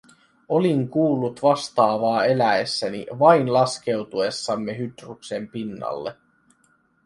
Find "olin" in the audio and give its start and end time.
0.49-0.89